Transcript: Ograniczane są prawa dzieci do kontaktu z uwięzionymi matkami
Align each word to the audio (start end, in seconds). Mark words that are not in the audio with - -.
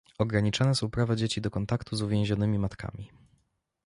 Ograniczane 0.17 0.75
są 0.75 0.89
prawa 0.89 1.15
dzieci 1.15 1.41
do 1.41 1.51
kontaktu 1.51 1.95
z 1.95 2.01
uwięzionymi 2.01 2.59
matkami 2.59 3.11